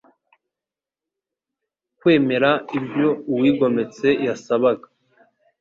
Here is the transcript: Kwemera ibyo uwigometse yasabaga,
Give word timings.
Kwemera 1.99 2.51
ibyo 2.77 3.07
uwigometse 3.33 4.07
yasabaga, 4.27 4.87